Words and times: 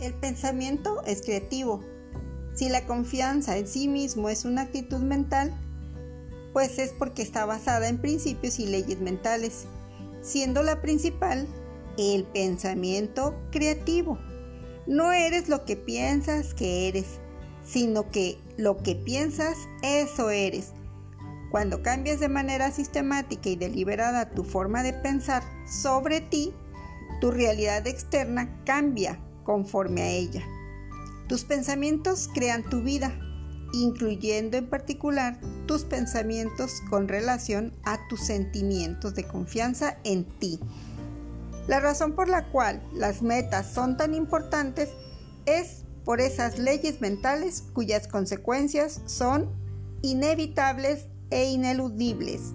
El 0.00 0.14
pensamiento 0.14 1.02
es 1.06 1.22
creativo. 1.22 1.82
Si 2.54 2.68
la 2.68 2.86
confianza 2.86 3.56
en 3.56 3.66
sí 3.66 3.88
mismo 3.88 4.28
es 4.28 4.44
una 4.44 4.62
actitud 4.62 5.00
mental, 5.00 5.52
pues 6.52 6.78
es 6.78 6.92
porque 6.92 7.22
está 7.22 7.46
basada 7.46 7.88
en 7.88 7.98
principios 7.98 8.60
y 8.60 8.66
leyes 8.66 9.00
mentales, 9.00 9.66
siendo 10.22 10.62
la 10.62 10.80
principal 10.80 11.48
el 11.96 12.24
pensamiento 12.24 13.34
creativo. 13.50 14.18
No 14.86 15.12
eres 15.12 15.48
lo 15.48 15.64
que 15.64 15.76
piensas 15.76 16.54
que 16.54 16.88
eres, 16.88 17.18
sino 17.64 18.08
que 18.10 18.38
lo 18.56 18.76
que 18.76 18.94
piensas, 18.94 19.56
eso 19.82 20.30
eres. 20.30 20.74
Cuando 21.50 21.82
cambias 21.82 22.20
de 22.20 22.28
manera 22.28 22.70
sistemática 22.70 23.48
y 23.48 23.56
deliberada 23.56 24.30
tu 24.30 24.44
forma 24.44 24.84
de 24.84 24.92
pensar 24.92 25.42
sobre 25.66 26.20
ti, 26.20 26.54
tu 27.20 27.32
realidad 27.32 27.86
externa 27.88 28.62
cambia 28.64 29.20
conforme 29.48 30.02
a 30.02 30.10
ella. 30.10 30.42
Tus 31.26 31.42
pensamientos 31.42 32.28
crean 32.34 32.68
tu 32.68 32.82
vida, 32.82 33.18
incluyendo 33.72 34.58
en 34.58 34.68
particular 34.68 35.40
tus 35.64 35.84
pensamientos 35.84 36.82
con 36.90 37.08
relación 37.08 37.72
a 37.82 37.98
tus 38.08 38.20
sentimientos 38.20 39.14
de 39.14 39.24
confianza 39.24 39.96
en 40.04 40.26
ti. 40.38 40.60
La 41.66 41.80
razón 41.80 42.14
por 42.14 42.28
la 42.28 42.50
cual 42.50 42.82
las 42.92 43.22
metas 43.22 43.72
son 43.72 43.96
tan 43.96 44.12
importantes 44.12 44.90
es 45.46 45.84
por 46.04 46.20
esas 46.20 46.58
leyes 46.58 47.00
mentales 47.00 47.64
cuyas 47.72 48.06
consecuencias 48.06 49.00
son 49.06 49.48
inevitables 50.02 51.06
e 51.30 51.46
ineludibles. 51.46 52.52